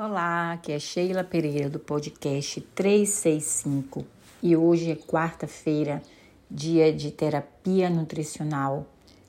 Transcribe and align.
Olá, 0.00 0.52
aqui 0.52 0.70
é 0.70 0.78
Sheila 0.78 1.24
Pereira 1.24 1.68
do 1.68 1.80
podcast 1.80 2.60
365 2.60 4.06
e 4.40 4.54
hoje 4.54 4.92
é 4.92 4.94
quarta-feira, 4.94 6.00
dia 6.48 6.92
de 6.92 7.10
terapia 7.10 7.90
nutricional, 7.90 8.86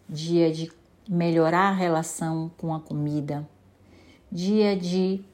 dia 0.08 0.52
de 0.52 0.71
melhorar 1.10 1.70
a 1.70 1.74
relação 1.74 2.52
com 2.55 2.71
a 2.71 2.79
comida, 2.79 3.50
dia 4.32 4.78
de 4.78 5.26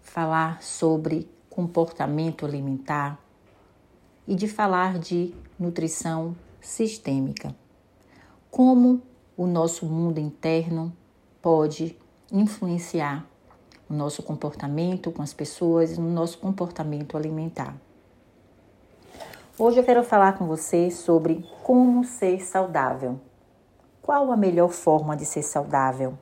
falar 0.00 0.62
sobre 0.62 1.28
comportamento 1.50 2.46
alimentar 2.46 3.22
e 4.26 4.34
de 4.34 4.48
falar 4.48 4.98
de 4.98 5.34
nutrição 5.58 6.34
sistêmica. 6.62 7.54
Como 8.50 9.02
o 9.36 9.46
nosso 9.46 9.84
mundo 9.84 10.18
interno 10.18 10.96
pode 11.42 11.94
influenciar 12.32 13.30
no 13.92 13.98
nosso 13.98 14.22
comportamento 14.22 15.12
com 15.12 15.20
as 15.20 15.34
pessoas, 15.34 15.98
no 15.98 16.10
nosso 16.10 16.38
comportamento 16.38 17.14
alimentar. 17.14 17.76
Hoje 19.58 19.78
eu 19.78 19.84
quero 19.84 20.02
falar 20.02 20.38
com 20.38 20.46
você 20.46 20.90
sobre 20.90 21.46
como 21.62 22.02
ser 22.02 22.42
saudável. 22.42 23.20
Qual 24.00 24.32
a 24.32 24.36
melhor 24.36 24.70
forma 24.70 25.14
de 25.14 25.26
ser 25.26 25.42
saudável? 25.42 26.18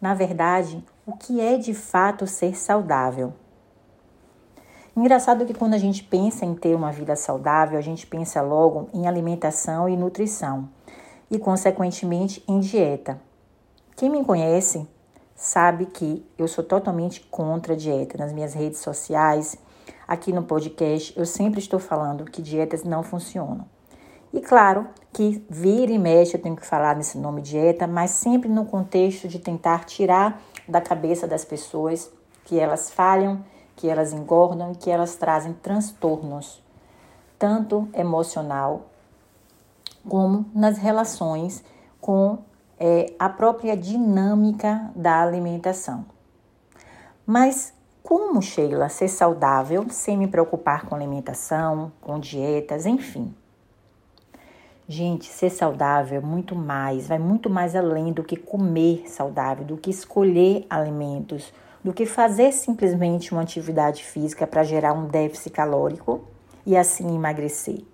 Na 0.00 0.12
verdade, 0.12 0.84
o 1.06 1.16
que 1.16 1.40
é 1.40 1.56
de 1.56 1.72
fato 1.72 2.26
ser 2.26 2.56
saudável? 2.56 3.32
Engraçado 4.96 5.46
que 5.46 5.54
quando 5.54 5.74
a 5.74 5.78
gente 5.78 6.02
pensa 6.02 6.44
em 6.44 6.56
ter 6.56 6.74
uma 6.74 6.90
vida 6.90 7.14
saudável, 7.14 7.78
a 7.78 7.82
gente 7.82 8.08
pensa 8.08 8.42
logo 8.42 8.88
em 8.92 9.06
alimentação 9.06 9.88
e 9.88 9.96
nutrição 9.96 10.68
e, 11.30 11.38
consequentemente, 11.38 12.42
em 12.48 12.58
dieta. 12.58 13.20
Quem 13.94 14.10
me 14.10 14.24
conhece 14.24 14.88
sabe 15.38 15.86
que 15.86 16.26
eu 16.36 16.48
sou 16.48 16.64
totalmente 16.64 17.20
contra 17.30 17.74
a 17.74 17.76
dieta. 17.76 18.18
Nas 18.18 18.32
minhas 18.32 18.54
redes 18.54 18.80
sociais, 18.80 19.56
aqui 20.06 20.32
no 20.32 20.42
podcast, 20.42 21.16
eu 21.16 21.24
sempre 21.24 21.60
estou 21.60 21.78
falando 21.78 22.24
que 22.24 22.42
dietas 22.42 22.82
não 22.82 23.04
funcionam. 23.04 23.64
E 24.32 24.40
claro 24.40 24.88
que 25.12 25.42
vira 25.48 25.92
e 25.92 25.98
mexe 25.98 26.36
eu 26.36 26.42
tenho 26.42 26.56
que 26.56 26.66
falar 26.66 26.96
nesse 26.96 27.16
nome 27.16 27.40
dieta, 27.40 27.86
mas 27.86 28.10
sempre 28.10 28.48
no 28.48 28.66
contexto 28.66 29.28
de 29.28 29.38
tentar 29.38 29.84
tirar 29.84 30.42
da 30.68 30.80
cabeça 30.80 31.26
das 31.26 31.44
pessoas 31.44 32.10
que 32.44 32.58
elas 32.58 32.90
falham, 32.90 33.44
que 33.76 33.88
elas 33.88 34.12
engordam, 34.12 34.74
que 34.74 34.90
elas 34.90 35.14
trazem 35.14 35.52
transtornos, 35.52 36.60
tanto 37.38 37.88
emocional 37.94 38.86
como 40.06 40.46
nas 40.52 40.78
relações 40.78 41.62
com 42.00 42.38
é, 42.78 43.12
a 43.18 43.28
própria 43.28 43.76
dinâmica 43.76 44.90
da 44.94 45.20
alimentação. 45.20 46.04
Mas 47.26 47.72
como, 48.02 48.40
Sheila, 48.40 48.88
ser 48.88 49.08
saudável 49.08 49.86
sem 49.90 50.16
me 50.16 50.26
preocupar 50.26 50.86
com 50.86 50.94
alimentação, 50.94 51.92
com 52.00 52.18
dietas, 52.18 52.86
enfim? 52.86 53.34
Gente, 54.88 55.26
ser 55.26 55.50
saudável 55.50 56.16
é 56.16 56.24
muito 56.24 56.56
mais, 56.56 57.06
vai 57.06 57.18
muito 57.18 57.50
mais 57.50 57.76
além 57.76 58.10
do 58.10 58.24
que 58.24 58.36
comer 58.36 59.06
saudável, 59.10 59.62
do 59.62 59.76
que 59.76 59.90
escolher 59.90 60.64
alimentos, 60.70 61.52
do 61.84 61.92
que 61.92 62.06
fazer 62.06 62.52
simplesmente 62.52 63.32
uma 63.32 63.42
atividade 63.42 64.02
física 64.02 64.46
para 64.46 64.62
gerar 64.62 64.94
um 64.94 65.06
déficit 65.06 65.50
calórico 65.50 66.24
e 66.64 66.74
assim 66.74 67.14
emagrecer. 67.14 67.84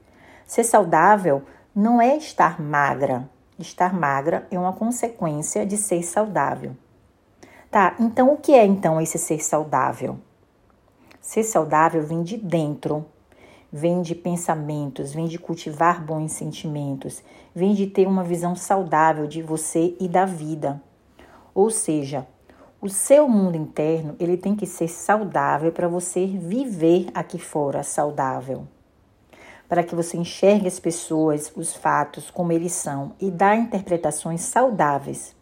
Ser 0.46 0.62
saudável 0.62 1.42
não 1.74 2.00
é 2.00 2.16
estar 2.16 2.62
magra, 2.62 3.28
Estar 3.56 3.94
magra 3.94 4.48
é 4.50 4.58
uma 4.58 4.72
consequência 4.72 5.64
de 5.64 5.76
ser 5.76 6.02
saudável. 6.02 6.76
Tá, 7.70 7.94
então 8.00 8.32
o 8.32 8.36
que 8.36 8.52
é 8.52 8.66
então 8.66 9.00
esse 9.00 9.16
ser 9.16 9.44
saudável? 9.44 10.18
Ser 11.20 11.44
saudável 11.44 12.02
vem 12.02 12.24
de 12.24 12.36
dentro, 12.36 13.06
vem 13.72 14.02
de 14.02 14.12
pensamentos, 14.12 15.12
vem 15.12 15.26
de 15.26 15.38
cultivar 15.38 16.04
bons 16.04 16.32
sentimentos, 16.32 17.22
vem 17.54 17.74
de 17.74 17.86
ter 17.86 18.08
uma 18.08 18.24
visão 18.24 18.56
saudável 18.56 19.26
de 19.26 19.40
você 19.40 19.96
e 20.00 20.08
da 20.08 20.24
vida. 20.24 20.82
Ou 21.54 21.70
seja, 21.70 22.26
o 22.80 22.88
seu 22.88 23.28
mundo 23.28 23.56
interno, 23.56 24.16
ele 24.18 24.36
tem 24.36 24.56
que 24.56 24.66
ser 24.66 24.88
saudável 24.88 25.70
para 25.70 25.86
você 25.86 26.26
viver 26.26 27.06
aqui 27.14 27.38
fora 27.38 27.84
saudável 27.84 28.66
para 29.74 29.82
que 29.82 29.96
você 29.96 30.16
enxergue 30.16 30.68
as 30.68 30.78
pessoas, 30.78 31.52
os 31.56 31.74
fatos 31.74 32.30
como 32.30 32.52
eles 32.52 32.70
são 32.70 33.10
e 33.20 33.28
dá 33.28 33.56
interpretações 33.56 34.42
saudáveis 34.42 35.34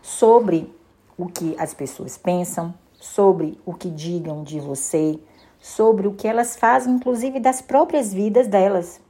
sobre 0.00 0.72
o 1.18 1.26
que 1.26 1.56
as 1.58 1.74
pessoas 1.74 2.16
pensam, 2.16 2.72
sobre 3.00 3.58
o 3.66 3.74
que 3.74 3.90
digam 3.90 4.44
de 4.44 4.60
você, 4.60 5.18
sobre 5.58 6.06
o 6.06 6.14
que 6.14 6.28
elas 6.28 6.54
fazem, 6.54 6.94
inclusive 6.94 7.40
das 7.40 7.60
próprias 7.60 8.14
vidas 8.14 8.46
delas. 8.46 9.00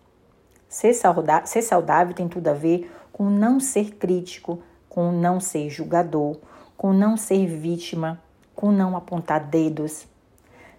Ser 0.67 0.95
saudável, 0.95 1.47
ser 1.47 1.61
saudável 1.61 2.15
tem 2.15 2.27
tudo 2.27 2.49
a 2.49 2.55
ver 2.55 2.91
com 3.13 3.25
não 3.29 3.61
ser 3.61 3.97
crítico, 3.97 4.63
com 4.89 5.13
não 5.13 5.41
ser 5.41 5.69
julgador, 5.69 6.39
com 6.75 6.95
não 6.95 7.19
ser 7.19 7.47
vítima, 7.47 8.19
com 8.55 8.73
não 8.73 8.97
apontar 8.97 9.45
dedos, 9.45 10.07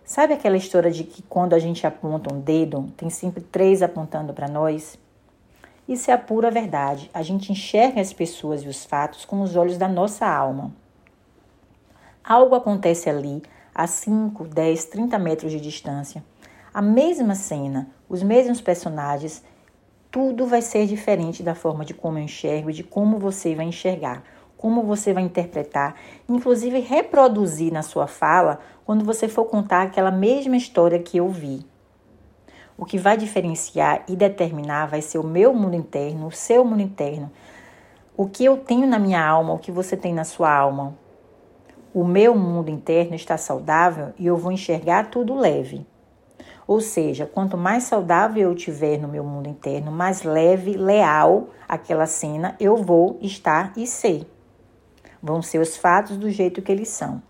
Sabe 0.05 0.33
aquela 0.33 0.57
história 0.57 0.91
de 0.91 1.05
que 1.05 1.21
quando 1.23 1.53
a 1.53 1.59
gente 1.59 1.87
aponta 1.87 2.33
um 2.33 2.39
dedo, 2.39 2.91
tem 2.97 3.09
sempre 3.09 3.41
três 3.41 3.81
apontando 3.81 4.33
para 4.33 4.49
nós? 4.49 4.97
Isso 5.87 6.11
é 6.11 6.13
a 6.13 6.17
pura 6.17 6.51
verdade. 6.51 7.09
A 7.13 7.21
gente 7.21 7.51
enxerga 7.53 8.01
as 8.01 8.11
pessoas 8.11 8.63
e 8.63 8.67
os 8.67 8.83
fatos 8.83 9.23
com 9.23 9.41
os 9.41 9.55
olhos 9.55 9.77
da 9.77 9.87
nossa 9.87 10.27
alma. 10.27 10.73
Algo 12.21 12.53
acontece 12.53 13.09
ali, 13.09 13.41
a 13.73 13.87
5, 13.87 14.45
10, 14.45 14.85
30 14.85 15.17
metros 15.19 15.51
de 15.51 15.59
distância. 15.59 16.23
A 16.73 16.81
mesma 16.81 17.33
cena, 17.33 17.87
os 18.09 18.21
mesmos 18.21 18.59
personagens, 18.59 19.41
tudo 20.11 20.45
vai 20.45 20.61
ser 20.61 20.85
diferente 20.85 21.41
da 21.41 21.55
forma 21.55 21.85
de 21.85 21.93
como 21.93 22.17
eu 22.17 22.23
enxergo 22.23 22.69
e 22.69 22.73
de 22.73 22.83
como 22.83 23.17
você 23.17 23.55
vai 23.55 23.65
enxergar 23.65 24.21
como 24.63 24.81
você 24.81 25.11
vai 25.11 25.23
interpretar, 25.23 25.93
inclusive 26.27 26.79
reproduzir 26.79 27.69
na 27.73 27.81
sua 27.81 28.07
fala 28.07 28.61
quando 28.85 29.03
você 29.03 29.27
for 29.27 29.43
contar 29.43 29.81
aquela 29.81 30.09
mesma 30.09 30.55
história 30.55 30.97
que 30.99 31.17
eu 31.17 31.27
vi. 31.27 31.65
O 32.77 32.85
que 32.85 32.97
vai 32.97 33.17
diferenciar 33.17 34.05
e 34.07 34.15
determinar 34.15 34.85
vai 34.85 35.01
ser 35.01 35.17
o 35.17 35.27
meu 35.27 35.53
mundo 35.53 35.75
interno, 35.75 36.27
o 36.27 36.31
seu 36.31 36.63
mundo 36.63 36.81
interno. 36.81 37.29
O 38.15 38.25
que 38.25 38.45
eu 38.45 38.55
tenho 38.55 38.87
na 38.87 38.97
minha 38.97 39.21
alma, 39.21 39.51
o 39.51 39.59
que 39.59 39.69
você 39.69 39.97
tem 39.97 40.13
na 40.13 40.23
sua 40.23 40.55
alma. 40.55 40.97
O 41.93 42.05
meu 42.05 42.33
mundo 42.33 42.69
interno 42.69 43.15
está 43.15 43.35
saudável 43.35 44.13
e 44.17 44.27
eu 44.27 44.37
vou 44.37 44.49
enxergar 44.49 45.09
tudo 45.09 45.35
leve. 45.35 45.85
Ou 46.65 46.79
seja, 46.79 47.25
quanto 47.25 47.57
mais 47.57 47.83
saudável 47.83 48.49
eu 48.49 48.55
tiver 48.55 48.97
no 48.97 49.09
meu 49.09 49.25
mundo 49.25 49.49
interno, 49.49 49.91
mais 49.91 50.23
leve, 50.23 50.77
leal 50.77 51.49
aquela 51.67 52.05
cena 52.05 52.55
eu 52.61 52.77
vou 52.77 53.17
estar 53.21 53.73
e 53.75 53.85
ser. 53.85 54.32
Vão 55.23 55.41
ser 55.41 55.59
os 55.59 55.77
fatos 55.77 56.17
do 56.17 56.29
jeito 56.29 56.61
que 56.61 56.69
eles 56.69 56.89
são. 56.89 57.23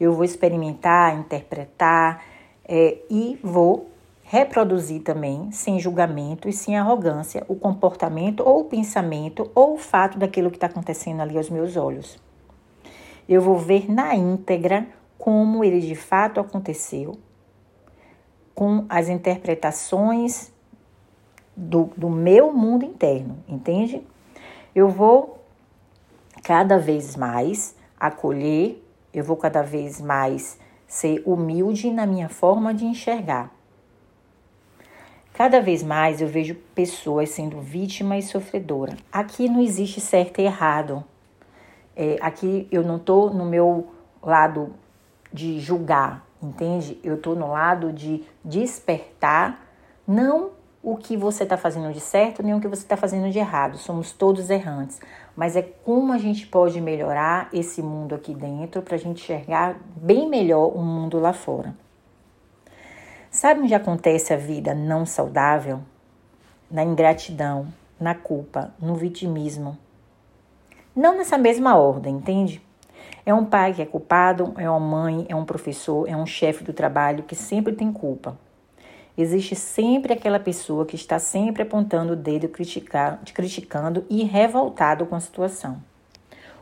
Eu 0.00 0.14
vou 0.14 0.24
experimentar, 0.24 1.14
interpretar 1.18 2.24
é, 2.66 2.96
e 3.10 3.38
vou 3.42 3.90
reproduzir 4.22 5.02
também, 5.02 5.52
sem 5.52 5.78
julgamento 5.78 6.48
e 6.48 6.52
sem 6.52 6.78
arrogância, 6.78 7.44
o 7.46 7.54
comportamento 7.54 8.40
ou 8.40 8.62
o 8.62 8.64
pensamento 8.64 9.50
ou 9.54 9.74
o 9.74 9.78
fato 9.78 10.18
daquilo 10.18 10.50
que 10.50 10.56
está 10.56 10.66
acontecendo 10.66 11.20
ali 11.20 11.36
aos 11.36 11.50
meus 11.50 11.76
olhos. 11.76 12.18
Eu 13.28 13.42
vou 13.42 13.58
ver 13.58 13.90
na 13.92 14.14
íntegra 14.14 14.88
como 15.18 15.62
ele 15.62 15.80
de 15.80 15.94
fato 15.94 16.40
aconteceu, 16.40 17.18
com 18.54 18.86
as 18.88 19.08
interpretações 19.08 20.52
do, 21.56 21.90
do 21.96 22.08
meu 22.08 22.52
mundo 22.52 22.84
interno, 22.84 23.36
entende? 23.48 24.02
Eu 24.74 24.88
vou 24.88 25.33
cada 26.44 26.78
vez 26.78 27.16
mais 27.16 27.74
acolher, 27.98 28.86
eu 29.14 29.24
vou 29.24 29.36
cada 29.36 29.62
vez 29.62 29.98
mais 29.98 30.58
ser 30.86 31.22
humilde 31.24 31.90
na 31.90 32.06
minha 32.06 32.28
forma 32.28 32.74
de 32.74 32.84
enxergar. 32.84 33.50
Cada 35.32 35.60
vez 35.60 35.82
mais 35.82 36.20
eu 36.20 36.28
vejo 36.28 36.54
pessoas 36.74 37.30
sendo 37.30 37.60
vítima 37.60 38.18
e 38.18 38.22
sofredora. 38.22 38.94
Aqui 39.10 39.48
não 39.48 39.60
existe 39.60 40.00
certo 40.00 40.40
e 40.40 40.44
errado. 40.44 41.02
É, 41.96 42.18
aqui 42.20 42.68
eu 42.70 42.82
não 42.82 42.96
estou 42.96 43.32
no 43.32 43.44
meu 43.44 43.88
lado 44.22 44.74
de 45.32 45.58
julgar, 45.58 46.24
entende? 46.42 47.00
Eu 47.02 47.14
estou 47.14 47.34
no 47.34 47.48
lado 47.48 47.90
de 47.90 48.22
despertar, 48.44 49.66
não 50.06 50.50
o 50.82 50.96
que 50.98 51.16
você 51.16 51.44
está 51.44 51.56
fazendo 51.56 51.90
de 51.92 52.00
certo, 52.00 52.42
nem 52.42 52.54
o 52.54 52.60
que 52.60 52.68
você 52.68 52.82
está 52.82 52.96
fazendo 52.96 53.30
de 53.30 53.38
errado. 53.38 53.78
Somos 53.78 54.12
todos 54.12 54.50
errantes. 54.50 55.00
Mas 55.36 55.56
é 55.56 55.62
como 55.62 56.12
a 56.12 56.18
gente 56.18 56.46
pode 56.46 56.80
melhorar 56.80 57.48
esse 57.52 57.82
mundo 57.82 58.14
aqui 58.14 58.34
dentro 58.34 58.82
para 58.82 58.94
a 58.94 58.98
gente 58.98 59.22
enxergar 59.22 59.76
bem 59.96 60.28
melhor 60.28 60.68
o 60.76 60.80
mundo 60.80 61.18
lá 61.18 61.32
fora. 61.32 61.74
Sabe 63.30 63.60
onde 63.60 63.74
acontece 63.74 64.32
a 64.32 64.36
vida 64.36 64.74
não 64.74 65.04
saudável? 65.04 65.80
Na 66.70 66.84
ingratidão, 66.84 67.66
na 67.98 68.14
culpa, 68.14 68.72
no 68.80 68.94
vitimismo. 68.94 69.76
Não 70.94 71.16
nessa 71.16 71.36
mesma 71.36 71.76
ordem, 71.76 72.14
entende? 72.14 72.62
É 73.26 73.34
um 73.34 73.44
pai 73.44 73.74
que 73.74 73.82
é 73.82 73.86
culpado, 73.86 74.54
é 74.56 74.70
uma 74.70 74.78
mãe, 74.78 75.26
é 75.28 75.34
um 75.34 75.44
professor, 75.44 76.08
é 76.08 76.16
um 76.16 76.26
chefe 76.26 76.62
do 76.62 76.72
trabalho 76.72 77.24
que 77.24 77.34
sempre 77.34 77.72
tem 77.72 77.92
culpa. 77.92 78.38
Existe 79.16 79.54
sempre 79.54 80.12
aquela 80.12 80.40
pessoa 80.40 80.84
que 80.84 80.96
está 80.96 81.18
sempre 81.18 81.62
apontando 81.62 82.14
o 82.14 82.16
dedo, 82.16 82.48
criticar, 82.48 83.20
criticando 83.32 84.04
e 84.10 84.24
revoltado 84.24 85.06
com 85.06 85.14
a 85.14 85.20
situação. 85.20 85.80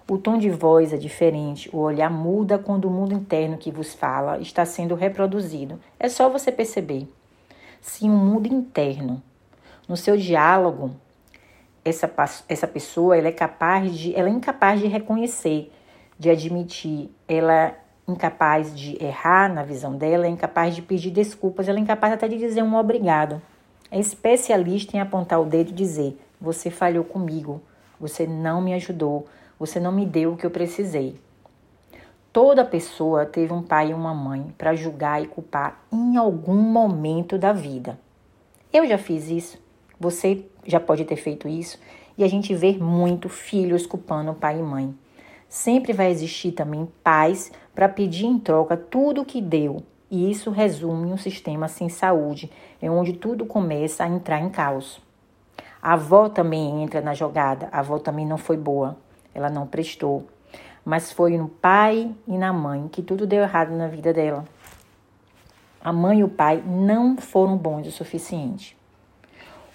O 0.09 0.19
tom 0.19 0.37
de 0.37 0.51
voz 0.51 0.93
é 0.93 0.97
diferente, 0.97 1.71
o 1.73 1.79
olhar 1.79 2.11
muda 2.11 2.59
quando 2.59 2.87
o 2.87 2.91
mundo 2.91 3.15
interno 3.15 3.57
que 3.57 3.71
vos 3.71 3.95
fala 3.95 4.39
está 4.39 4.65
sendo 4.65 4.95
reproduzido. 4.95 5.81
É 5.99 6.09
só 6.09 6.29
você 6.29 6.53
perceber. 6.53 7.09
Se 7.81 8.05
um 8.05 8.17
mundo 8.17 8.47
interno, 8.47 9.23
no 9.89 9.97
seu 9.97 10.17
diálogo, 10.17 10.91
essa, 11.85 12.13
essa 12.49 12.67
pessoa 12.67 13.17
ela 13.17 13.29
é 13.29 13.33
capaz 13.33 13.97
de, 13.97 14.15
ela 14.15 14.29
é 14.29 14.33
incapaz 14.33 14.81
de 14.81 14.87
reconhecer 14.87 15.73
de 16.23 16.31
admitir, 16.31 17.11
ela 17.27 17.75
incapaz 18.07 18.77
de 18.77 19.03
errar 19.03 19.53
na 19.53 19.63
visão 19.63 19.97
dela, 19.97 20.27
é 20.27 20.29
incapaz 20.29 20.75
de 20.75 20.83
pedir 20.83 21.11
desculpas, 21.11 21.69
ela 21.69 21.79
é 21.79 21.81
incapaz 21.83 22.13
até 22.13 22.29
de 22.29 22.39
dizer 22.39 22.63
um 22.63 22.75
obrigado. 22.75 23.41
É 23.91 23.99
especialista 23.99 24.97
em 24.97 25.01
apontar 25.01 25.41
o 25.41 25.45
dedo 25.45 25.71
e 25.71 25.75
dizer: 25.75 26.19
Você 26.41 26.71
falhou 26.71 27.05
comigo, 27.05 27.61
você 28.01 28.27
não 28.27 28.61
me 28.61 28.75
ajudou, 28.75 29.27
você 29.59 29.79
não 29.79 29.93
me 29.93 30.07
deu 30.07 30.33
o 30.33 30.37
que 30.37 30.47
eu 30.47 30.51
precisei. 30.51 31.21
Toda 32.33 32.65
pessoa 32.65 33.27
teve 33.27 33.53
um 33.53 33.63
pai 33.63 33.91
e 33.91 33.95
uma 33.95 34.15
mãe 34.15 34.55
para 34.57 34.75
julgar 34.75 35.23
e 35.23 35.27
culpar 35.27 35.85
em 35.93 36.17
algum 36.17 36.57
momento 36.57 37.37
da 37.37 37.53
vida. 37.53 37.99
Eu 38.73 38.87
já 38.87 38.97
fiz 38.97 39.29
isso, 39.29 39.59
você 40.01 40.47
já 40.65 40.81
pode 40.81 41.05
ter 41.05 41.17
feito 41.17 41.47
isso, 41.47 41.79
e 42.17 42.25
a 42.25 42.29
gente 42.29 42.55
vê 42.55 42.73
muito 42.73 43.29
filhos 43.29 43.87
culpando 43.87 44.33
pai 44.33 44.59
e 44.59 44.63
mãe. 44.63 44.95
Sempre 45.53 45.93
vai 45.93 46.11
existir 46.11 46.53
também 46.53 46.89
pais 47.05 47.53
para 47.75 47.87
pedir 47.87 48.25
em 48.25 48.39
troca 48.39 48.75
tudo 48.75 49.21
o 49.21 49.25
que 49.25 49.39
deu, 49.39 49.83
e 50.11 50.31
isso 50.31 50.51
resume 50.51 51.13
um 51.13 51.19
sistema 51.19 51.69
sem 51.69 51.91
saúde, 51.91 52.51
é 52.81 52.91
onde 52.91 53.13
tudo 53.13 53.45
começa 53.45 54.03
a 54.03 54.09
entrar 54.09 54.41
em 54.41 54.49
caos. 54.49 54.99
A 55.83 55.93
avó 55.93 56.31
também 56.31 56.83
entra 56.83 57.03
na 57.03 57.13
jogada, 57.13 57.69
a 57.71 57.81
avó 57.81 57.99
também 57.99 58.25
não 58.25 58.39
foi 58.39 58.57
boa, 58.57 58.97
ela 59.35 59.51
não 59.51 59.67
prestou, 59.67 60.27
mas 60.83 61.13
foi 61.13 61.37
no 61.37 61.51
pai 61.51 62.11
e 62.27 62.39
na 62.39 62.51
mãe 62.51 62.89
que 62.89 63.03
tudo 63.03 63.27
deu 63.27 63.43
errado 63.43 63.73
na 63.73 63.89
vida 63.89 64.11
dela. 64.11 64.47
A 65.85 65.93
mãe 65.93 66.21
e 66.21 66.25
o 66.25 66.31
pai 66.31 66.65
não 66.67 67.19
foram 67.19 67.59
bons 67.59 67.87
o 67.87 67.93
suficiente. 67.93 68.75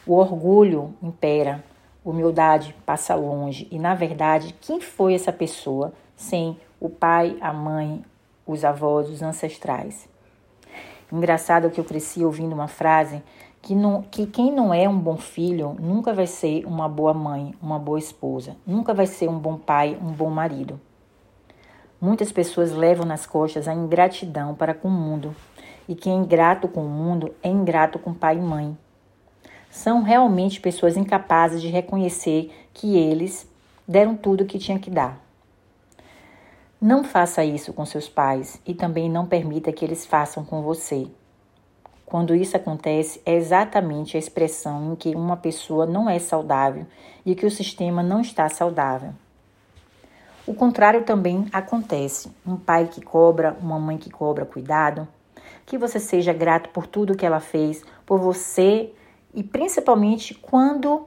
O 0.07 0.15
orgulho 0.15 0.95
impera, 1.03 1.63
humildade 2.09 2.75
passa 2.85 3.15
longe. 3.15 3.67
E 3.69 3.77
na 3.77 3.93
verdade, 3.93 4.55
quem 4.61 4.79
foi 4.79 5.13
essa 5.13 5.31
pessoa 5.31 5.93
sem 6.15 6.57
o 6.79 6.89
pai, 6.89 7.37
a 7.41 7.51
mãe, 7.51 8.03
os 8.45 8.63
avós, 8.63 9.09
os 9.09 9.21
ancestrais? 9.21 10.07
Engraçado 11.11 11.69
que 11.69 11.79
eu 11.79 11.85
cresci 11.85 12.23
ouvindo 12.23 12.53
uma 12.53 12.67
frase 12.67 13.21
que, 13.61 13.75
não, 13.75 14.01
que 14.03 14.25
quem 14.25 14.51
não 14.51 14.73
é 14.73 14.87
um 14.87 14.97
bom 14.97 15.17
filho 15.17 15.75
nunca 15.79 16.13
vai 16.13 16.27
ser 16.27 16.65
uma 16.65 16.87
boa 16.87 17.13
mãe, 17.13 17.53
uma 17.61 17.77
boa 17.77 17.99
esposa, 17.99 18.55
nunca 18.65 18.93
vai 18.93 19.07
ser 19.07 19.27
um 19.29 19.37
bom 19.37 19.57
pai, 19.57 19.97
um 20.01 20.11
bom 20.11 20.29
marido. 20.29 20.79
Muitas 21.99 22.31
pessoas 22.31 22.71
levam 22.71 23.05
nas 23.05 23.25
costas 23.25 23.67
a 23.67 23.73
ingratidão 23.73 24.53
para 24.53 24.73
com 24.73 24.87
o 24.87 24.91
mundo, 24.91 25.35
e 25.87 25.95
quem 25.95 26.13
é 26.13 26.15
ingrato 26.15 26.67
com 26.67 26.85
o 26.85 26.89
mundo 26.89 27.33
é 27.41 27.49
ingrato 27.49 27.97
com 27.97 28.13
pai 28.13 28.37
e 28.37 28.41
mãe 28.41 28.77
são 29.77 30.01
realmente 30.01 30.59
pessoas 30.59 30.97
incapazes 30.97 31.61
de 31.61 31.67
reconhecer 31.67 32.51
que 32.73 32.97
eles 32.97 33.47
deram 33.87 34.15
tudo 34.15 34.41
o 34.41 34.45
que 34.45 34.59
tinha 34.59 34.79
que 34.79 34.89
dar. 34.89 35.19
Não 36.79 37.03
faça 37.03 37.43
isso 37.43 37.73
com 37.73 37.85
seus 37.85 38.07
pais 38.07 38.61
e 38.65 38.73
também 38.73 39.09
não 39.09 39.25
permita 39.25 39.71
que 39.71 39.83
eles 39.83 40.05
façam 40.05 40.43
com 40.43 40.61
você. 40.61 41.07
Quando 42.05 42.35
isso 42.35 42.55
acontece, 42.55 43.21
é 43.25 43.33
exatamente 43.33 44.15
a 44.15 44.19
expressão 44.19 44.93
em 44.93 44.95
que 44.95 45.15
uma 45.15 45.35
pessoa 45.35 45.85
não 45.85 46.09
é 46.09 46.19
saudável 46.19 46.85
e 47.25 47.35
que 47.35 47.45
o 47.45 47.51
sistema 47.51 48.01
não 48.01 48.21
está 48.21 48.47
saudável. 48.47 49.13
O 50.45 50.53
contrário 50.53 51.03
também 51.03 51.47
acontece. 51.51 52.31
Um 52.45 52.55
pai 52.55 52.87
que 52.87 53.01
cobra, 53.01 53.57
uma 53.61 53.77
mãe 53.77 53.97
que 53.97 54.09
cobra 54.09 54.45
cuidado, 54.45 55.07
que 55.65 55.77
você 55.77 55.99
seja 55.99 56.31
grato 56.31 56.69
por 56.69 56.87
tudo 56.87 57.17
que 57.17 57.25
ela 57.25 57.41
fez, 57.41 57.83
por 58.05 58.19
você 58.19 58.93
e 59.37 59.43
principalmente 59.43 60.33
quando 60.33 61.05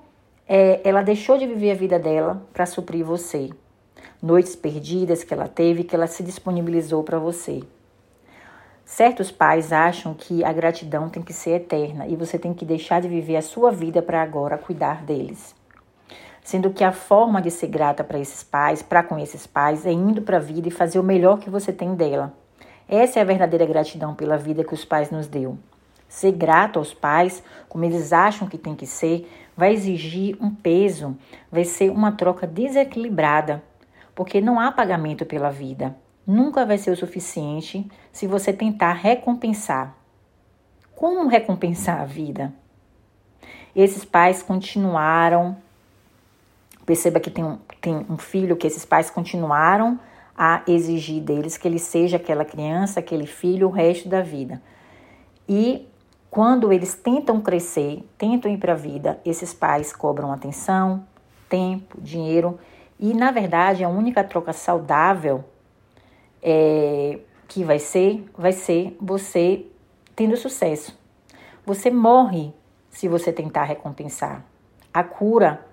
é, 0.49 0.81
ela 0.85 1.03
deixou 1.03 1.37
de 1.37 1.49
viver 1.49 1.73
a 1.73 1.75
vida 1.75 1.99
dela 1.99 2.47
para 2.53 2.65
suprir 2.65 3.05
você. 3.05 3.51
Noites 4.23 4.55
perdidas 4.55 5.25
que 5.25 5.35
ela 5.35 5.49
teve, 5.49 5.83
que 5.83 5.97
ela 5.97 6.07
se 6.07 6.23
disponibilizou 6.23 7.03
para 7.03 7.19
você. 7.19 7.61
Certos 8.85 9.33
pais 9.33 9.73
acham 9.73 10.15
que 10.15 10.45
a 10.45 10.53
gratidão 10.53 11.09
tem 11.09 11.25
que 11.25 11.33
ser 11.33 11.57
eterna 11.57 12.07
e 12.07 12.15
você 12.15 12.39
tem 12.39 12.55
que 12.55 12.65
deixar 12.65 13.01
de 13.01 13.09
viver 13.09 13.37
a 13.37 13.43
sua 13.43 13.73
vida 13.73 14.01
para 14.01 14.23
agora 14.23 14.57
cuidar 14.57 15.03
deles. 15.03 15.53
Sendo 16.41 16.71
que 16.71 16.85
a 16.85 16.93
forma 16.93 17.43
de 17.43 17.51
ser 17.51 17.67
grata 17.67 18.05
para 18.05 18.21
esses 18.21 18.45
pais, 18.45 18.81
para 18.81 19.03
com 19.03 19.19
esses 19.19 19.45
pais, 19.45 19.85
é 19.85 19.91
indo 19.91 20.23
para 20.23 20.37
a 20.37 20.41
vida 20.41 20.69
e 20.69 20.71
fazer 20.71 21.01
o 21.01 21.05
melhor 21.05 21.41
que 21.41 21.51
você 21.51 21.73
tem 21.73 21.97
dela. 21.97 22.33
Essa 22.89 23.19
é 23.19 23.23
a 23.23 23.25
verdadeira 23.25 23.67
gratidão 23.67 24.15
pela 24.15 24.37
vida 24.37 24.63
que 24.63 24.75
os 24.75 24.85
pais 24.85 25.11
nos 25.11 25.27
deu. 25.27 25.59
Ser 26.11 26.33
grato 26.33 26.81
aos 26.81 26.93
pais, 26.93 27.41
como 27.69 27.85
eles 27.85 28.13
acham 28.13 28.49
que 28.49 28.59
tem 28.59 28.75
que 28.75 28.85
ser, 28.85 29.31
vai 29.57 29.73
exigir 29.73 30.37
um 30.41 30.53
peso, 30.53 31.17
vai 31.53 31.63
ser 31.63 31.89
uma 31.89 32.11
troca 32.11 32.49
desequilibrada, 32.49 33.63
porque 34.13 34.41
não 34.41 34.59
há 34.59 34.73
pagamento 34.73 35.25
pela 35.25 35.51
vida. 35.51 35.97
Nunca 36.27 36.67
vai 36.67 36.79
ser 36.79 36.91
o 36.91 36.97
suficiente 36.97 37.89
se 38.11 38.27
você 38.27 38.53
tentar 38.53 38.95
recompensar. 38.95 39.95
Como 40.97 41.29
recompensar 41.29 42.01
a 42.01 42.05
vida? 42.05 42.53
Esses 43.75 44.05
pais 44.05 44.43
continuaram. 44.43 45.57
Perceba 46.85 47.21
que 47.21 47.31
tem 47.31 47.45
um, 47.45 47.57
tem 47.81 48.05
um 48.11 48.19
filho 48.19 48.57
que 48.57 48.67
esses 48.67 48.85
pais 48.85 49.11
continuaram 49.11 49.97
a 50.37 50.63
exigir 50.67 51.23
deles 51.23 51.57
que 51.57 51.69
ele 51.69 51.79
seja 51.79 52.17
aquela 52.17 52.45
criança, 52.45 52.99
aquele 52.99 53.27
filho 53.27 53.69
o 53.69 53.71
resto 53.71 54.09
da 54.09 54.23
vida. 54.23 54.61
E 55.49 55.90
quando 56.31 56.73
eles 56.73 56.95
tentam 56.95 57.41
crescer, 57.41 58.05
tentam 58.17 58.51
ir 58.51 58.57
para 58.57 58.75
a 58.75 58.77
vida, 58.77 59.21
esses 59.25 59.53
pais 59.53 59.93
cobram 59.93 60.33
atenção, 60.33 61.05
tempo, 61.49 62.01
dinheiro 62.01 62.59
e, 62.99 63.13
na 63.13 63.33
verdade, 63.33 63.83
a 63.83 63.89
única 63.89 64.23
troca 64.23 64.53
saudável 64.53 65.45
é, 66.41 67.19
que 67.49 67.65
vai 67.65 67.81
ser, 67.81 68.25
vai 68.39 68.53
ser 68.53 68.97
você 69.01 69.67
tendo 70.15 70.37
sucesso. 70.37 70.97
Você 71.67 71.91
morre 71.91 72.53
se 72.89 73.09
você 73.09 73.33
tentar 73.33 73.65
recompensar. 73.65 74.45
A 74.95 75.03
cura 75.03 75.67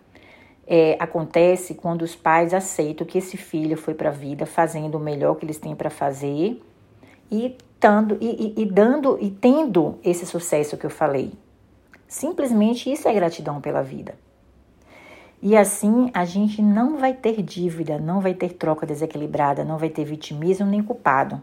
é, 0.65 0.97
acontece 0.99 1.75
quando 1.75 2.01
os 2.01 2.15
pais 2.15 2.53
aceitam 2.53 3.05
que 3.05 3.19
esse 3.19 3.37
filho 3.37 3.77
foi 3.77 3.93
para 3.93 4.09
a 4.09 4.11
vida 4.11 4.45
fazendo 4.45 4.95
o 4.95 4.99
melhor 4.99 5.35
que 5.35 5.45
eles 5.45 5.57
têm 5.59 5.75
para 5.75 5.89
fazer 5.89 6.61
e 7.31 7.55
tando, 7.79 8.17
e, 8.19 8.55
e, 8.57 8.61
e 8.61 8.65
dando 8.65 9.17
e 9.21 9.29
tendo 9.29 9.99
esse 10.03 10.25
sucesso 10.25 10.77
que 10.77 10.85
eu 10.85 10.89
falei. 10.89 11.33
Simplesmente 12.07 12.91
isso 12.91 13.07
é 13.07 13.13
gratidão 13.13 13.61
pela 13.61 13.83
vida. 13.83 14.15
E 15.41 15.55
assim 15.55 16.09
a 16.13 16.25
gente 16.25 16.61
não 16.61 16.97
vai 16.97 17.13
ter 17.13 17.41
dívida, 17.43 17.99
não 17.99 18.19
vai 18.19 18.33
ter 18.33 18.53
troca 18.53 18.87
desequilibrada, 18.87 19.63
não 19.63 19.77
vai 19.77 19.89
ter 19.89 20.03
vitimismo 20.03 20.65
nem 20.65 20.81
culpado. 20.81 21.41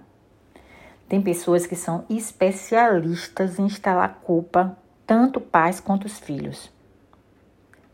Tem 1.09 1.21
pessoas 1.21 1.67
que 1.67 1.77
são 1.77 2.05
especialistas 2.11 3.59
em 3.59 3.67
instalar 3.67 4.21
culpa, 4.23 4.77
tanto 5.07 5.41
pais 5.41 5.79
quanto 5.79 6.07
os 6.07 6.19
filhos. 6.19 6.73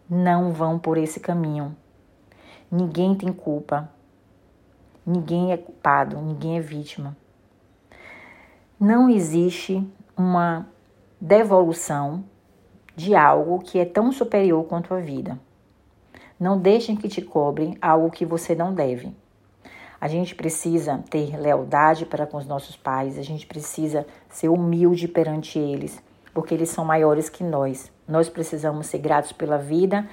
Não 0.08 0.52
vão 0.52 0.78
por 0.78 0.96
esse 0.96 1.20
caminho. 1.20 1.76
Ninguém 2.70 3.14
tem 3.14 3.32
culpa. 3.32 3.90
Ninguém 5.04 5.52
é 5.52 5.56
culpado, 5.56 6.20
ninguém 6.20 6.56
é 6.56 6.60
vítima 6.60 7.16
não 8.80 9.10
existe 9.10 9.86
uma 10.16 10.66
devolução 11.20 12.24
de 12.96 13.14
algo 13.14 13.58
que 13.58 13.78
é 13.78 13.84
tão 13.84 14.10
superior 14.10 14.64
quanto 14.64 14.94
a 14.94 15.00
vida. 15.00 15.38
Não 16.38 16.58
deixem 16.58 16.96
que 16.96 17.06
te 17.06 17.20
cobrem 17.20 17.76
algo 17.82 18.10
que 18.10 18.24
você 18.24 18.54
não 18.54 18.72
deve. 18.72 19.14
A 20.00 20.08
gente 20.08 20.34
precisa 20.34 21.04
ter 21.10 21.36
lealdade 21.38 22.06
para 22.06 22.26
com 22.26 22.38
os 22.38 22.46
nossos 22.46 22.74
pais, 22.74 23.18
a 23.18 23.22
gente 23.22 23.46
precisa 23.46 24.06
ser 24.30 24.48
humilde 24.48 25.06
perante 25.06 25.58
eles, 25.58 26.02
porque 26.32 26.54
eles 26.54 26.70
são 26.70 26.82
maiores 26.82 27.28
que 27.28 27.44
nós. 27.44 27.92
Nós 28.08 28.30
precisamos 28.30 28.86
ser 28.86 28.98
gratos 28.98 29.32
pela 29.32 29.58
vida, 29.58 30.08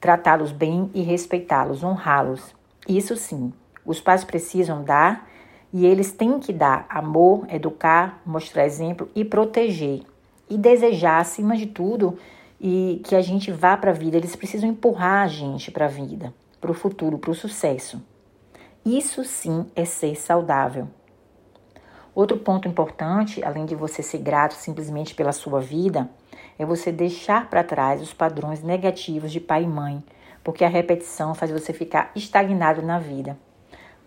tratá-los 0.00 0.52
bem 0.52 0.88
e 0.94 1.02
respeitá-los, 1.02 1.82
honrá-los. 1.82 2.54
Isso 2.88 3.16
sim, 3.16 3.52
os 3.84 4.00
pais 4.00 4.22
precisam 4.22 4.84
dar 4.84 5.28
e 5.76 5.84
eles 5.84 6.12
têm 6.12 6.38
que 6.38 6.52
dar 6.52 6.86
amor, 6.88 7.46
educar, 7.52 8.22
mostrar 8.24 8.64
exemplo 8.64 9.10
e 9.12 9.24
proteger. 9.24 10.02
E 10.48 10.56
desejar, 10.56 11.18
acima 11.18 11.56
de 11.56 11.66
tudo, 11.66 12.16
e 12.60 13.02
que 13.04 13.16
a 13.16 13.20
gente 13.20 13.50
vá 13.50 13.76
para 13.76 13.90
a 13.90 13.94
vida. 13.94 14.16
Eles 14.16 14.36
precisam 14.36 14.68
empurrar 14.70 15.24
a 15.24 15.26
gente 15.26 15.72
para 15.72 15.86
a 15.86 15.88
vida, 15.88 16.32
para 16.60 16.70
o 16.70 16.74
futuro, 16.74 17.18
para 17.18 17.32
o 17.32 17.34
sucesso. 17.34 18.00
Isso 18.86 19.24
sim 19.24 19.66
é 19.74 19.84
ser 19.84 20.14
saudável. 20.14 20.86
Outro 22.14 22.36
ponto 22.38 22.68
importante, 22.68 23.42
além 23.42 23.66
de 23.66 23.74
você 23.74 24.00
ser 24.00 24.18
grato 24.18 24.54
simplesmente 24.54 25.12
pela 25.12 25.32
sua 25.32 25.60
vida, 25.60 26.08
é 26.56 26.64
você 26.64 26.92
deixar 26.92 27.50
para 27.50 27.64
trás 27.64 28.00
os 28.00 28.14
padrões 28.14 28.62
negativos 28.62 29.32
de 29.32 29.40
pai 29.40 29.64
e 29.64 29.66
mãe, 29.66 30.04
porque 30.44 30.64
a 30.64 30.68
repetição 30.68 31.34
faz 31.34 31.50
você 31.50 31.72
ficar 31.72 32.12
estagnado 32.14 32.80
na 32.80 33.00
vida. 33.00 33.36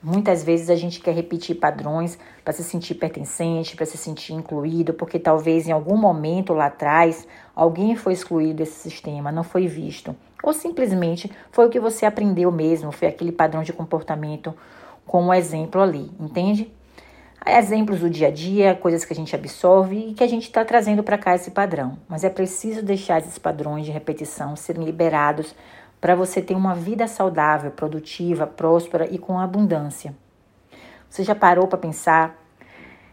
Muitas 0.02 0.44
vezes 0.44 0.70
a 0.70 0.76
gente 0.76 1.02
quer 1.02 1.16
repetir 1.16 1.56
padrões 1.56 2.20
para 2.44 2.54
se 2.54 2.64
sentir 2.64 2.96
pertencente, 2.96 3.76
para 3.76 3.86
se 3.86 3.98
sentir 3.98 4.34
incluído, 4.34 4.94
porque 4.94 5.18
talvez 5.18 5.68
em 5.68 5.72
algum 5.72 5.98
momento 5.98 6.54
lá 6.54 6.68
atrás 6.68 7.28
alguém 7.56 7.96
foi 7.96 8.14
excluído 8.14 8.58
desse 8.58 8.80
sistema, 8.80 9.32
não 9.32 9.44
foi 9.44 9.68
visto. 9.68 10.16
Ou 10.44 10.54
simplesmente 10.54 11.32
foi 11.52 11.66
o 11.66 11.70
que 11.70 11.80
você 11.80 12.06
aprendeu 12.06 12.52
mesmo, 12.52 12.92
foi 12.92 13.08
aquele 13.08 13.32
padrão 13.32 13.64
de 13.64 13.74
comportamento 13.74 14.54
como 15.04 15.34
exemplo 15.34 15.82
ali, 15.82 16.12
entende? 16.20 16.72
Exemplos 17.46 18.02
do 18.02 18.10
dia 18.10 18.28
a 18.28 18.32
dia, 18.32 18.76
coisas 18.76 19.06
que 19.06 19.14
a 19.14 19.16
gente 19.16 19.34
absorve 19.34 20.10
e 20.10 20.14
que 20.14 20.24
a 20.24 20.28
gente 20.28 20.44
está 20.44 20.66
trazendo 20.66 21.02
para 21.02 21.18
cá 21.18 21.34
esse 21.34 21.52
padrão. 21.52 21.98
Mas 22.08 22.24
é 22.24 22.30
preciso 22.30 22.84
deixar 22.84 23.20
esses 23.20 23.40
padrões 23.40 23.86
de 23.86 23.92
repetição 23.92 24.56
serem 24.56 24.84
liberados 24.84 25.56
para 26.00 26.16
você 26.16 26.42
ter 26.42 26.56
uma 26.56 26.76
vida 26.76 27.08
saudável, 27.08 27.72
produtiva, 27.72 28.46
próspera 28.46 29.08
e 29.12 29.18
com 29.18 29.40
abundância. 29.40 30.16
Você 31.10 31.24
já 31.24 31.34
parou 31.34 31.68
para 31.68 31.78
pensar 31.78 32.38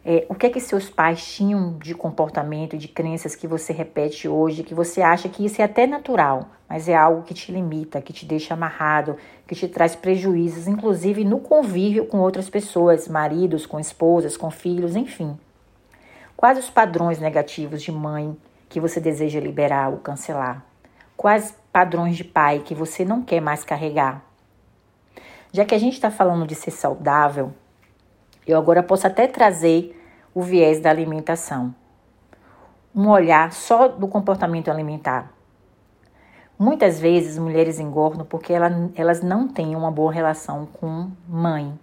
é, 0.05 0.27
o 0.29 0.35
que 0.35 0.47
é 0.47 0.51
que 0.51 0.61
seus 0.61 0.91
pais 0.91 1.25
tinham 1.25 1.79
de 1.79 1.95
comportamento 1.95 2.77
e 2.77 2.79
de 2.79 2.89
crenças 2.89 3.35
que 3.35 3.47
você 3.47 3.73
repete 3.73 4.29
hoje, 4.29 4.63
que 4.63 4.75
você 4.75 5.01
acha 5.01 5.31
que 5.31 5.47
isso 5.47 5.63
é 5.63 5.65
até 5.65 5.87
natural, 5.87 6.51
mas 6.69 6.89
é 6.89 6.95
algo 6.95 7.23
que 7.23 7.33
te 7.33 7.51
limita, 7.51 8.03
que 8.03 8.13
te 8.13 8.27
deixa 8.27 8.53
amarrado, 8.53 9.17
que 9.47 9.55
te 9.55 9.67
traz 9.67 9.97
prejuízos, 9.97 10.69
inclusive 10.69 11.25
no 11.25 11.41
convívio 11.41 12.05
com 12.05 12.19
outras 12.19 12.51
pessoas, 12.51 13.09
maridos, 13.09 13.65
com 13.65 13.81
esposas, 13.81 14.37
com 14.37 14.51
filhos, 14.51 14.95
enfim. 14.95 15.39
Quais 16.37 16.59
os 16.59 16.69
padrões 16.69 17.19
negativos 17.19 17.83
de 17.83 17.91
mãe 17.91 18.37
que 18.69 18.81
você 18.81 19.01
deseja 19.01 19.41
liberar 19.41 19.91
ou 19.91 19.99
cancelar? 19.99 20.63
Quais 21.17 21.55
padrões 21.75 22.17
de 22.17 22.23
pai 22.23 22.61
que 22.61 22.73
você 22.73 23.05
não 23.05 23.21
quer 23.21 23.41
mais 23.41 23.65
carregar? 23.65 24.25
Já 25.53 25.65
que 25.65 25.75
a 25.75 25.79
gente 25.79 25.95
está 25.95 26.09
falando 26.09 26.47
de 26.47 26.55
ser 26.55 26.71
saudável, 26.71 27.53
eu 28.47 28.57
agora 28.57 28.81
posso 28.81 29.09
até 29.09 29.27
trazer 29.27 30.01
o 30.33 30.41
viés 30.41 30.79
da 30.79 30.89
alimentação. 30.89 31.75
Um 32.95 33.09
olhar 33.09 33.53
só 33.53 33.89
do 33.89 34.07
comportamento 34.07 34.71
alimentar. 34.71 35.33
Muitas 36.57 37.01
vezes 37.01 37.39
mulheres 37.39 37.81
engordam 37.81 38.25
porque 38.25 38.53
elas 38.53 39.21
não 39.21 39.49
têm 39.49 39.75
uma 39.75 39.91
boa 39.91 40.13
relação 40.13 40.67
com 40.67 41.11
mãe. 41.29 41.77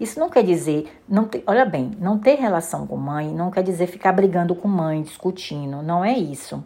Isso 0.00 0.18
não 0.18 0.30
quer 0.30 0.42
dizer, 0.42 0.90
não 1.06 1.26
ter, 1.26 1.44
olha 1.46 1.66
bem, 1.66 1.90
não 1.98 2.18
ter 2.18 2.36
relação 2.36 2.86
com 2.86 2.96
mãe 2.96 3.28
não 3.28 3.50
quer 3.50 3.62
dizer 3.62 3.88
ficar 3.88 4.12
brigando 4.12 4.54
com 4.54 4.68
mãe, 4.68 5.02
discutindo, 5.02 5.82
não 5.82 6.02
é 6.02 6.16
isso 6.16 6.64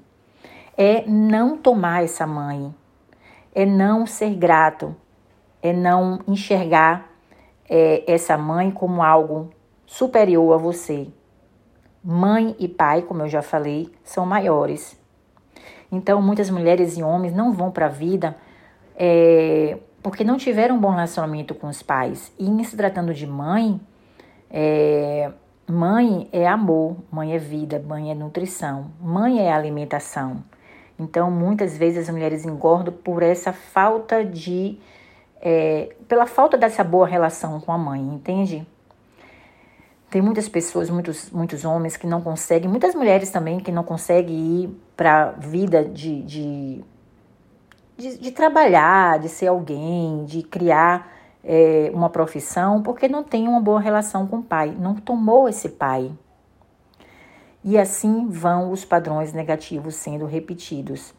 é 0.77 1.05
não 1.07 1.57
tomar 1.57 2.05
essa 2.05 2.27
mãe, 2.27 2.75
é 3.55 3.67
não 3.67 4.07
ser 4.07 4.35
grato, 4.35 4.95
é 5.63 5.73
não 5.73 6.21
enxergar 6.27 7.11
é, 7.69 8.05
essa 8.07 8.37
mãe 8.37 8.71
como 8.71 9.03
algo 9.03 9.51
superior 9.87 10.55
a 10.55 10.57
você. 10.57 11.09
Mãe 12.03 12.57
e 12.59 12.67
pai, 12.67 13.03
como 13.03 13.23
eu 13.23 13.29
já 13.29 13.43
falei, 13.43 13.91
são 14.03 14.27
maiores. 14.27 14.99
Então, 15.91 16.21
muitas 16.23 16.51
mulheres 16.51 16.97
e 16.97 17.03
homens 17.03 17.35
não 17.35 17.53
vão 17.53 17.71
para 17.71 17.87
a 17.87 17.91
vida 17.91 18.37
é, 18.97 19.79
porque 20.03 20.25
não 20.25 20.37
tiveram 20.37 20.77
um 20.77 20.81
bom 20.81 20.91
relacionamento 20.91 21.55
com 21.55 21.69
os 21.69 21.83
pais. 21.83 22.33
E 22.39 22.49
em 22.49 22.65
se 22.65 22.77
tratando 22.77 23.15
de 23.15 23.27
mãe, 23.27 23.81
é, 24.51 25.31
mãe 25.67 26.29
é 26.33 26.47
amor, 26.47 26.97
mãe 27.11 27.35
é 27.35 27.39
vida, 27.39 27.83
mãe 27.87 28.11
é 28.11 28.15
nutrição, 28.15 28.91
mãe 29.01 29.39
é 29.39 29.53
alimentação. 29.53 30.43
Então, 31.03 31.31
muitas 31.31 31.77
vezes 31.77 32.09
as 32.09 32.15
mulheres 32.15 32.45
engordam 32.45 32.95
por 32.95 33.23
essa 33.23 33.53
falta 33.53 34.25
de. 34.25 34.79
É, 35.41 35.95
pela 36.07 36.27
falta 36.27 36.57
dessa 36.57 36.85
boa 36.85 37.07
relação 37.07 37.61
com 37.61 37.73
a 37.73 37.79
mãe, 37.79 38.01
entende? 38.01 38.65
Tem 40.09 40.23
muitas 40.23 40.49
pessoas, 40.49 40.89
muitos, 40.89 41.31
muitos 41.31 41.65
homens 41.65 41.97
que 41.97 42.07
não 42.07 42.21
conseguem, 42.21 42.71
muitas 42.71 42.95
mulheres 42.95 43.31
também 43.31 43.59
que 43.59 43.73
não 43.73 43.83
conseguem 43.83 44.63
ir 44.63 44.83
para 44.97 45.23
a 45.23 45.31
vida 45.33 45.85
de, 45.85 46.23
de, 46.23 46.85
de, 47.97 48.19
de, 48.19 48.31
trabalhar, 48.31 49.19
de 49.19 49.29
ser 49.29 49.49
alguém, 49.49 50.25
de 50.27 50.43
criar 50.43 51.11
é, 51.43 51.91
uma 51.95 52.11
profissão, 52.11 52.83
porque 52.83 53.09
não 53.09 53.25
tem 53.25 53.49
uma 53.49 53.61
boa 53.61 53.81
relação 53.81 54.27
com 54.27 54.37
o 54.37 54.43
pai, 54.43 54.77
não 54.79 54.95
tomou 54.95 55.49
esse 55.49 55.71
pai, 55.71 56.13
e 57.65 57.79
assim 57.79 58.29
vão 58.29 58.73
os 58.73 58.85
padrões 58.85 59.33
negativos 59.33 59.95
sendo 59.95 60.27
repetidos. 60.27 61.15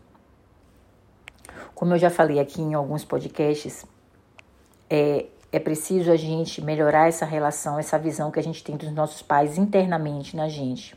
Como 1.73 1.93
eu 1.93 1.97
já 1.97 2.09
falei 2.09 2.39
aqui 2.39 2.61
em 2.61 2.73
alguns 2.73 3.05
podcasts, 3.05 3.85
é, 4.89 5.25
é 5.51 5.59
preciso 5.59 6.11
a 6.11 6.15
gente 6.15 6.61
melhorar 6.61 7.07
essa 7.07 7.25
relação, 7.25 7.79
essa 7.79 7.97
visão 7.97 8.29
que 8.29 8.39
a 8.39 8.43
gente 8.43 8.63
tem 8.63 8.75
dos 8.75 8.91
nossos 8.91 9.21
pais 9.21 9.57
internamente 9.57 10.35
na 10.35 10.49
gente. 10.49 10.95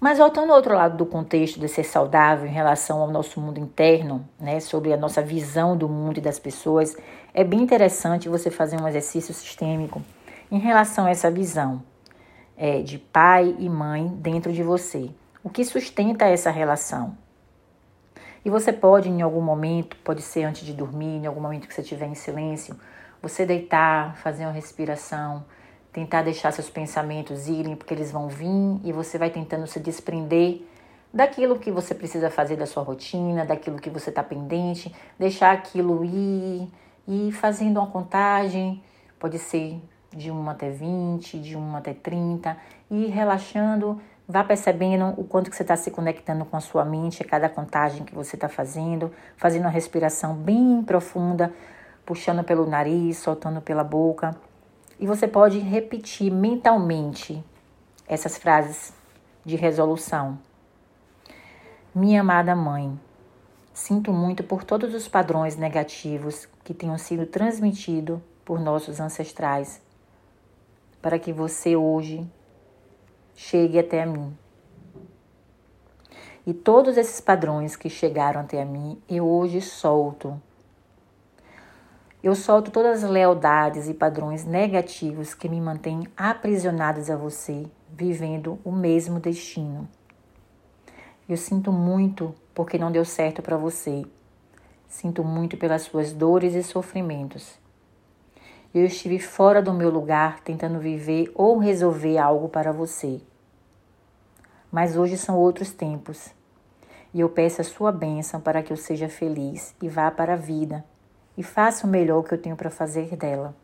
Mas 0.00 0.18
voltando 0.18 0.50
ao 0.50 0.56
outro 0.56 0.74
lado 0.74 0.96
do 0.96 1.06
contexto 1.06 1.58
de 1.58 1.68
ser 1.68 1.84
saudável 1.84 2.46
em 2.46 2.52
relação 2.52 3.00
ao 3.00 3.10
nosso 3.10 3.40
mundo 3.40 3.58
interno, 3.58 4.28
né, 4.38 4.60
sobre 4.60 4.92
a 4.92 4.96
nossa 4.96 5.22
visão 5.22 5.76
do 5.76 5.88
mundo 5.88 6.18
e 6.18 6.20
das 6.20 6.38
pessoas, 6.38 6.96
é 7.32 7.42
bem 7.44 7.62
interessante 7.62 8.28
você 8.28 8.50
fazer 8.50 8.80
um 8.80 8.88
exercício 8.88 9.32
sistêmico 9.32 10.02
em 10.50 10.58
relação 10.58 11.06
a 11.06 11.10
essa 11.10 11.30
visão 11.30 11.82
é, 12.56 12.80
de 12.82 12.98
pai 12.98 13.54
e 13.58 13.68
mãe 13.68 14.06
dentro 14.06 14.52
de 14.52 14.62
você. 14.62 15.10
O 15.42 15.50
que 15.50 15.64
sustenta 15.64 16.24
essa 16.24 16.50
relação? 16.50 17.16
E 18.44 18.50
você 18.50 18.72
pode, 18.72 19.08
em 19.08 19.22
algum 19.22 19.40
momento, 19.40 19.96
pode 20.04 20.20
ser 20.20 20.44
antes 20.44 20.64
de 20.66 20.72
dormir, 20.72 21.16
em 21.16 21.26
algum 21.26 21.40
momento 21.40 21.66
que 21.66 21.74
você 21.74 21.80
estiver 21.80 22.06
em 22.06 22.14
silêncio, 22.14 22.78
você 23.22 23.46
deitar, 23.46 24.16
fazer 24.16 24.44
uma 24.44 24.52
respiração, 24.52 25.44
tentar 25.92 26.22
deixar 26.22 26.52
seus 26.52 26.68
pensamentos 26.68 27.48
irem, 27.48 27.74
porque 27.74 27.94
eles 27.94 28.12
vão 28.12 28.28
vir 28.28 28.80
e 28.84 28.92
você 28.92 29.16
vai 29.16 29.30
tentando 29.30 29.66
se 29.66 29.80
desprender 29.80 30.60
daquilo 31.12 31.58
que 31.58 31.70
você 31.70 31.94
precisa 31.94 32.28
fazer 32.28 32.56
da 32.56 32.66
sua 32.66 32.82
rotina, 32.82 33.46
daquilo 33.46 33.78
que 33.78 33.88
você 33.88 34.10
está 34.10 34.22
pendente, 34.22 34.94
deixar 35.18 35.52
aquilo 35.52 36.04
ir, 36.04 36.68
ir 37.06 37.32
fazendo 37.32 37.78
uma 37.78 37.86
contagem, 37.86 38.82
pode 39.18 39.38
ser 39.38 39.80
de 40.16 40.30
1 40.30 40.48
até 40.48 40.70
20, 40.70 41.38
de 41.38 41.56
1 41.56 41.76
até 41.76 41.92
30, 41.92 42.56
e 42.90 43.06
relaxando, 43.06 44.00
vá 44.26 44.42
percebendo 44.42 45.14
o 45.20 45.24
quanto 45.24 45.50
que 45.50 45.56
você 45.56 45.62
está 45.62 45.76
se 45.76 45.90
conectando 45.90 46.44
com 46.44 46.56
a 46.56 46.60
sua 46.60 46.84
mente 46.84 47.22
a 47.22 47.26
cada 47.26 47.48
contagem 47.48 48.04
que 48.04 48.14
você 48.14 48.36
está 48.36 48.48
fazendo, 48.48 49.12
fazendo 49.36 49.62
uma 49.62 49.70
respiração 49.70 50.34
bem 50.34 50.82
profunda, 50.82 51.52
puxando 52.06 52.42
pelo 52.44 52.66
nariz, 52.66 53.18
soltando 53.18 53.60
pela 53.60 53.84
boca. 53.84 54.36
E 54.98 55.06
você 55.06 55.26
pode 55.26 55.58
repetir 55.58 56.30
mentalmente 56.30 57.44
essas 58.06 58.38
frases 58.38 58.92
de 59.44 59.56
resolução. 59.56 60.38
Minha 61.94 62.20
amada 62.20 62.54
mãe, 62.56 62.98
sinto 63.72 64.12
muito 64.12 64.42
por 64.42 64.64
todos 64.64 64.94
os 64.94 65.08
padrões 65.08 65.56
negativos 65.56 66.48
que 66.62 66.72
tenham 66.72 66.98
sido 66.98 67.26
transmitidos 67.26 68.20
por 68.44 68.60
nossos 68.60 69.00
ancestrais 69.00 69.83
para 71.04 71.18
que 71.18 71.34
você 71.34 71.76
hoje 71.76 72.26
chegue 73.34 73.78
até 73.78 74.06
mim. 74.06 74.34
E 76.46 76.54
todos 76.54 76.96
esses 76.96 77.20
padrões 77.20 77.76
que 77.76 77.90
chegaram 77.90 78.40
até 78.40 78.64
mim, 78.64 78.98
eu 79.06 79.28
hoje 79.28 79.60
solto. 79.60 80.40
Eu 82.22 82.34
solto 82.34 82.70
todas 82.70 83.04
as 83.04 83.10
lealdades 83.10 83.86
e 83.86 83.92
padrões 83.92 84.46
negativos 84.46 85.34
que 85.34 85.46
me 85.46 85.60
mantêm 85.60 86.08
aprisionados 86.16 87.10
a 87.10 87.16
você, 87.16 87.66
vivendo 87.90 88.58
o 88.64 88.72
mesmo 88.72 89.20
destino. 89.20 89.86
Eu 91.28 91.36
sinto 91.36 91.70
muito 91.70 92.34
porque 92.54 92.78
não 92.78 92.90
deu 92.90 93.04
certo 93.04 93.42
para 93.42 93.58
você. 93.58 94.06
Sinto 94.88 95.22
muito 95.22 95.58
pelas 95.58 95.82
suas 95.82 96.14
dores 96.14 96.54
e 96.54 96.62
sofrimentos. 96.62 97.62
Eu 98.74 98.86
estive 98.86 99.20
fora 99.20 99.62
do 99.62 99.72
meu 99.72 99.88
lugar 99.88 100.40
tentando 100.40 100.80
viver 100.80 101.30
ou 101.36 101.58
resolver 101.58 102.18
algo 102.18 102.48
para 102.48 102.72
você. 102.72 103.20
Mas 104.68 104.96
hoje 104.96 105.16
são 105.16 105.38
outros 105.38 105.70
tempos. 105.70 106.34
E 107.14 107.20
eu 107.20 107.28
peço 107.28 107.60
a 107.60 107.64
sua 107.64 107.92
bênção 107.92 108.40
para 108.40 108.64
que 108.64 108.72
eu 108.72 108.76
seja 108.76 109.08
feliz 109.08 109.76
e 109.80 109.88
vá 109.88 110.10
para 110.10 110.32
a 110.32 110.36
vida 110.36 110.84
e 111.38 111.42
faça 111.44 111.86
o 111.86 111.90
melhor 111.90 112.24
que 112.24 112.34
eu 112.34 112.42
tenho 112.42 112.56
para 112.56 112.68
fazer 112.68 113.14
dela. 113.14 113.54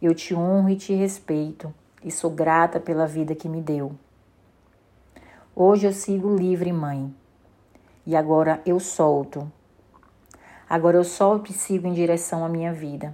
Eu 0.00 0.14
te 0.14 0.36
honro 0.36 0.70
e 0.70 0.76
te 0.76 0.94
respeito 0.94 1.74
e 2.04 2.12
sou 2.12 2.30
grata 2.30 2.78
pela 2.78 3.08
vida 3.08 3.34
que 3.34 3.48
me 3.48 3.60
deu. 3.60 3.90
Hoje 5.52 5.84
eu 5.88 5.92
sigo 5.92 6.36
livre, 6.36 6.72
mãe. 6.72 7.12
E 8.06 8.14
agora 8.14 8.62
eu 8.64 8.78
solto. 8.78 9.50
Agora 10.70 10.96
eu 10.96 11.04
solto 11.04 11.50
e 11.50 11.54
sigo 11.54 11.88
em 11.88 11.92
direção 11.92 12.44
à 12.44 12.48
minha 12.48 12.72
vida 12.72 13.12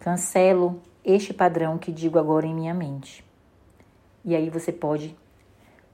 Cancelo 0.00 0.80
este 1.04 1.34
padrão 1.34 1.76
que 1.76 1.92
digo 1.92 2.18
agora 2.18 2.46
em 2.46 2.54
minha 2.54 2.72
mente. 2.72 3.22
E 4.24 4.34
aí 4.34 4.48
você 4.48 4.72
pode 4.72 5.14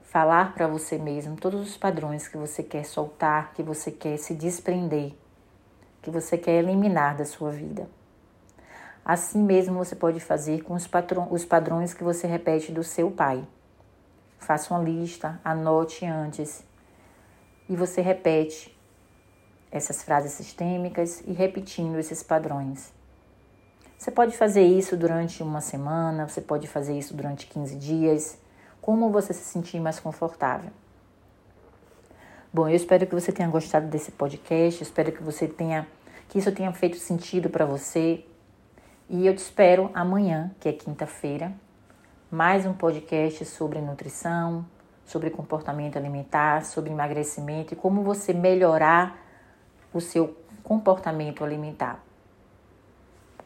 falar 0.01 0.53
para 0.53 0.65
você 0.65 0.97
mesmo 0.97 1.35
todos 1.35 1.59
os 1.59 1.75
padrões 1.75 2.25
que 2.25 2.37
você 2.37 2.63
quer 2.63 2.85
soltar, 2.85 3.51
que 3.53 3.61
você 3.61 3.91
quer 3.91 4.15
se 4.15 4.33
desprender, 4.33 5.11
que 6.01 6.09
você 6.09 6.37
quer 6.37 6.63
eliminar 6.63 7.17
da 7.17 7.25
sua 7.25 7.51
vida. 7.51 7.89
Assim 9.03 9.43
mesmo 9.43 9.77
você 9.77 9.93
pode 9.93 10.21
fazer 10.21 10.63
com 10.63 10.73
os, 10.73 10.89
os 11.29 11.43
padrões 11.43 11.93
que 11.93 12.03
você 12.05 12.27
repete 12.27 12.71
do 12.71 12.85
seu 12.85 13.11
pai. 13.11 13.45
Faça 14.39 14.73
uma 14.73 14.81
lista, 14.81 15.37
anote 15.43 16.05
antes 16.05 16.63
e 17.67 17.75
você 17.75 17.99
repete 17.99 18.73
essas 19.69 20.01
frases 20.01 20.31
sistêmicas 20.31 21.19
e 21.27 21.33
repetindo 21.33 21.99
esses 21.99 22.23
padrões. 22.23 22.95
Você 23.97 24.11
pode 24.11 24.37
fazer 24.37 24.63
isso 24.63 24.95
durante 24.95 25.41
uma 25.41 25.59
semana, 25.59 26.27
você 26.27 26.39
pode 26.39 26.67
fazer 26.67 26.97
isso 26.97 27.15
durante 27.15 27.47
15 27.47 27.75
dias, 27.77 28.37
como 28.79 29.09
você 29.09 29.33
se 29.33 29.43
sentir 29.43 29.79
mais 29.79 29.99
confortável. 29.99 30.69
Bom, 32.53 32.69
eu 32.69 32.75
espero 32.75 33.07
que 33.07 33.15
você 33.15 33.31
tenha 33.31 33.49
gostado 33.49 33.87
desse 33.87 34.11
podcast, 34.11 34.83
espero 34.83 35.11
que 35.11 35.23
você 35.23 35.47
tenha 35.47 35.87
que 36.29 36.37
isso 36.39 36.51
tenha 36.51 36.71
feito 36.73 36.97
sentido 36.97 37.49
para 37.49 37.65
você. 37.65 38.23
E 39.09 39.25
eu 39.25 39.33
te 39.33 39.39
espero 39.39 39.89
amanhã, 39.93 40.51
que 40.59 40.67
é 40.67 40.73
quinta-feira, 40.73 41.53
mais 42.29 42.65
um 42.65 42.73
podcast 42.73 43.45
sobre 43.45 43.79
nutrição, 43.79 44.65
sobre 45.05 45.29
comportamento 45.29 45.97
alimentar, 45.97 46.65
sobre 46.65 46.91
emagrecimento 46.91 47.73
e 47.73 47.77
como 47.77 48.03
você 48.03 48.33
melhorar 48.33 49.17
o 49.93 50.01
seu 50.01 50.37
comportamento 50.63 51.43
alimentar. 51.43 52.06